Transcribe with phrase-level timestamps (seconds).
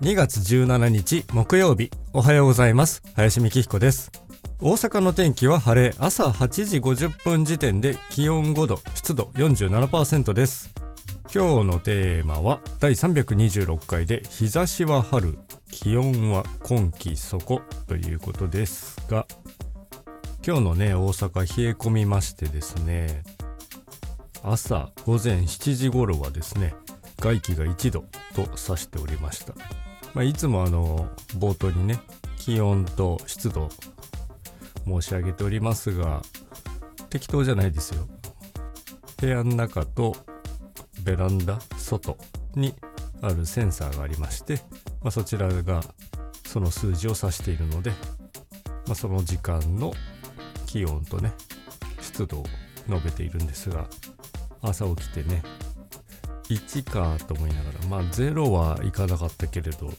[0.00, 1.90] 2月17日木曜日。
[2.12, 3.02] おはようございます。
[3.16, 4.12] 林美希彦です。
[4.60, 5.92] 大阪の天気は晴れ。
[5.98, 8.80] 朝8時50分時点で気温5度。
[8.94, 10.72] 湿度47%です。
[11.34, 15.36] 今日のテーマは第326回で日差しは春。
[15.72, 19.26] 気温は今季底ということですが。
[20.46, 23.24] 今日のね大阪冷え込みましてですね。
[24.44, 26.72] 朝午前7時頃はですね
[27.18, 28.04] 外気が1度
[28.36, 29.52] と指しておりました、
[30.14, 31.08] まあ、いつもあの
[31.38, 32.00] 冒頭にね
[32.36, 33.68] 気温と湿度
[34.84, 36.22] 申し上げておりますが
[37.10, 38.06] 適当じゃないですよ。
[39.20, 40.16] 部屋の中と
[41.02, 42.16] ベランダ外
[42.54, 42.74] に
[43.20, 44.60] あるセンサーがありまして、
[45.02, 45.82] まあ、そちらが
[46.46, 47.90] その数字を指しているので、
[48.86, 49.92] まあ、その時間の
[50.66, 51.32] 気温とね
[52.00, 52.44] 湿度を
[52.88, 53.86] 述べているんですが
[54.62, 55.42] 朝起きてね
[56.48, 59.90] 1かと思いながらまあ0はいかなかったけれど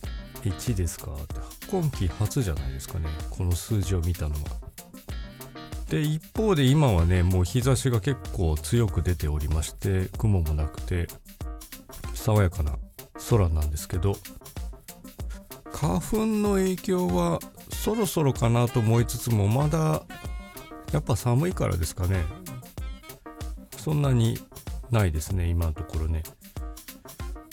[0.43, 1.35] 1ですかって
[1.69, 4.39] 今季初じゃないですかねこの数字を見たのは。
[5.89, 11.07] で一方で今はねもう日差しが結構強く出ておりまして雲もなくて
[12.13, 12.77] 爽やかな
[13.29, 14.15] 空なんですけど
[15.71, 17.39] 花粉の影響は
[17.73, 20.03] そろそろかなと思いつつもまだ
[20.91, 22.23] やっぱ寒いからですかね
[23.77, 24.37] そんなに
[24.91, 26.21] ないですね今のところね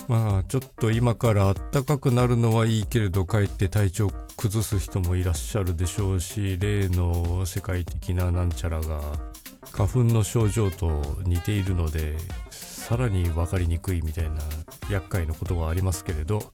[0.08, 9.00] まあちょっと今から暖かくなるのはいいけれどかえって体調崩す人もいらっしゃるでしょうし例の世界的ななんちゃらが
[9.72, 12.16] 花粉の症状と似ているので
[12.50, 14.36] さらに分かりにくいみたいな
[14.90, 16.52] 厄介なことがありますけれど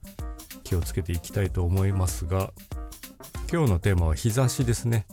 [0.63, 2.51] 気をつけていきたいと思いますが
[3.51, 5.05] 今日のテーマは日差しですね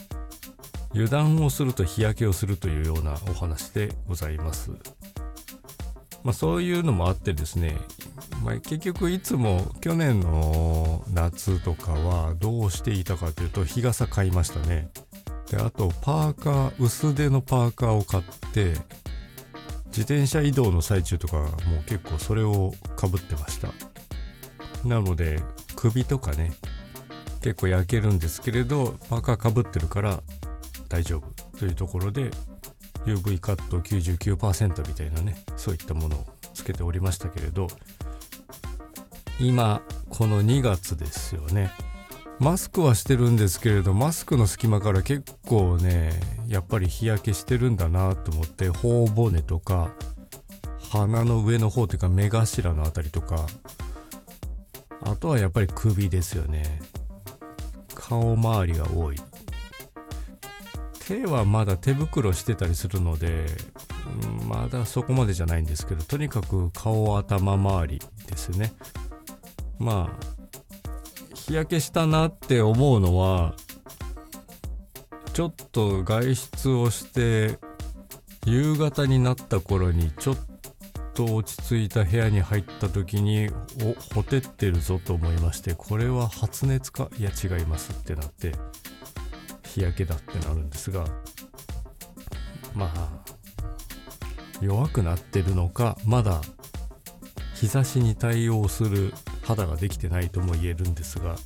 [0.92, 4.72] 油断をすると日焼けをするというようなお話でございます。
[6.22, 7.76] まあ、そういうのもあってですね、
[8.42, 14.88] まあ、結局いつも去年の夏とかはどうしていたかというと日傘買いましたね。
[15.50, 18.74] であとパーカー薄手のパーカーを買って
[19.86, 21.48] 自転車移動の最中とかもう
[21.86, 23.68] 結構それをかぶってました。
[24.84, 25.40] なので
[25.76, 26.52] 首とかね
[27.42, 30.22] 結構焼けるんですけれどパーカーかぶってるから
[30.88, 32.30] 大丈夫というところで
[33.04, 37.68] UV カット99%みたいなねそういったものをつけておりましたけれど
[39.40, 41.70] 今この2月ですよね。
[42.38, 46.12] マスクはしてるんですけれどマスクの隙間から結構ね
[46.46, 49.92] やっぱり日焼けしてるんだなと思って頬骨とか
[50.90, 53.46] 鼻の上の方というか目頭の辺りとか
[55.02, 56.80] あとはやっぱり首ですよね。
[57.94, 59.16] 顔周りが多い。
[61.06, 63.46] 手はまだ手袋してたりするので、
[64.48, 68.72] まだそこまでじゃないんですけどとにかく顔頭周りですね。
[69.80, 73.54] まあ日焼けしたなって思うのは
[75.32, 77.58] ちょっと外出をして
[78.46, 80.36] 夕方になった頃にちょっ
[81.14, 83.48] と落ち着いた部屋に入った時に
[83.82, 87.08] おほてってるぞと思いましてこれは発熱か？
[87.18, 88.54] いや違いますってなって
[89.64, 91.04] 日焼けだってなるんですが
[92.74, 93.08] まあ
[94.60, 96.42] 弱くなってるのかまだ
[97.54, 99.14] 日差しに対応する
[99.50, 101.36] 肌ができてないとも言えるんですが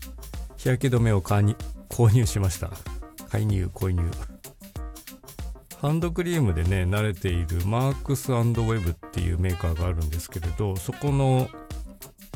[0.57, 1.57] 日焼け止めを買に
[1.89, 2.71] 購入しました。
[3.29, 4.03] 介入購入。
[5.81, 11.49] ハンドクリームでね慣れているマークスウェブっていうメーカーがあるんですけれどそこの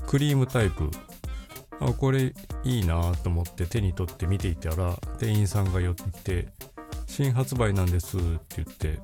[0.07, 0.91] クリームタイプ。
[1.81, 6.49] あこれいいなと思って手に取って見ていたら店員さんが寄ってきて
[7.07, 8.99] 「新発売なんです」って言って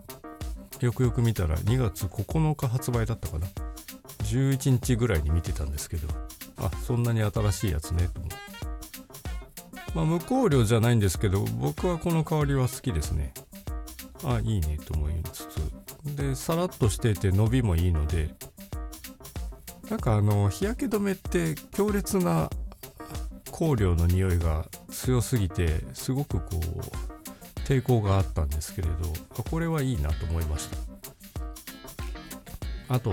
[0.84, 3.46] よくよく見たら2月9日発売だったかな。
[4.34, 6.08] 11日ぐらいに見てたんですけど
[6.56, 8.36] あそんなに新しいやつねと思って
[9.94, 13.32] まあ無香料じゃないんですけど僕はこの香りは好きですね。
[14.24, 16.16] あいいねと思いつつ。
[16.16, 18.34] でさらっとしてて伸びもいいので
[19.88, 22.50] なんかあの日焼け止めって強烈な
[23.56, 28.94] 香料の匂いが強すぎてすごくこう抵抗があったんですけれど
[29.50, 30.76] これはいいなと思いました。
[32.88, 33.12] あと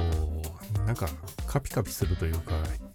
[0.86, 1.10] なんか
[1.48, 2.54] カピカピするというか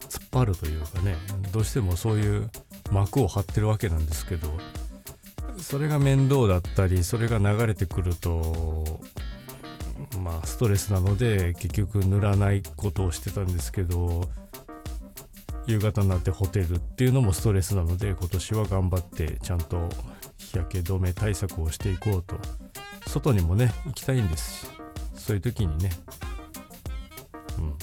[0.09, 1.17] 突っ張るというかね。
[1.53, 2.51] どうしてもそういう
[2.91, 4.49] 膜を張ってるわけなんですけど
[5.59, 9.01] それが面倒だったりそれが流れてくると
[10.21, 14.29] まあストレスなので結局塗らないことをしてたんですけど
[15.67, 19.89] 夕方になってホテルっていうのもストレスなので今年は頑張ってちゃんと
[20.37, 22.37] 日焼け止め対策をしていこうと。
[23.09, 24.71] 外にもね行きたいんですし
[25.15, 25.91] そういう時にね
[27.59, 27.75] うん。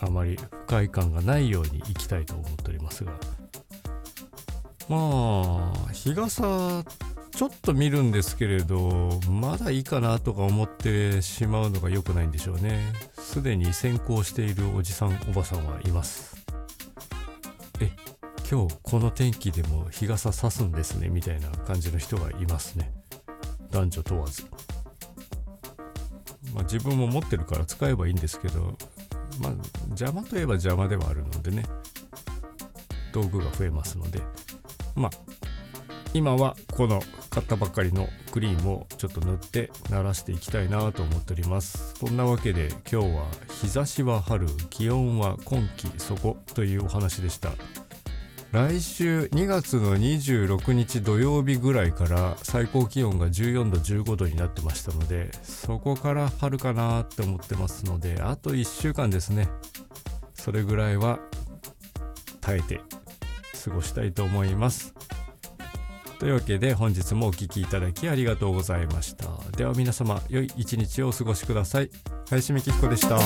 [0.00, 3.12] あまり不快感がないように行きたいと思っておりますが。
[4.88, 6.84] まあ日傘
[7.30, 12.92] ちょっと見るんですけれどまだいいかなとか思ってしまうのが良くないんでしょうね。
[13.18, 16.36] すでに先行しているおじさんおばさんはいます。
[17.80, 17.90] え
[18.48, 22.92] 今日この天気でも日傘差すんですねみたいな感じの人がいますね。
[23.70, 24.44] 男女問わず。
[26.54, 28.76] まあ自分も持ってるから使えばいいんですけど
[29.40, 29.52] まあ
[29.88, 31.64] 邪魔といえば邪魔ではあるのでね
[33.12, 34.20] 道具が増えますので
[34.94, 35.10] まあ
[36.14, 41.94] 今はこの買ったばっかりのクリームをちょっと塗って慣らしていきたいなと思っております。
[41.98, 43.26] そんなわけで今日は
[43.60, 47.50] 日差しは春気温は今季底というお話でした。
[48.54, 59.48] 来週2月の26日土曜日ぐらいから最高気温が14度15度になってましたのでそこから春かなって思ってますのであと1週間ですね。
[60.34, 61.18] それぐらいは
[62.40, 62.80] 耐えて
[63.64, 64.94] 過ごしたいと思います。
[66.20, 69.30] というわけで本日もお聴きいただきありがとうございました。
[69.56, 71.90] では皆様良い一日をお過ごしください。
[72.30, 73.18] 林美希彦でした。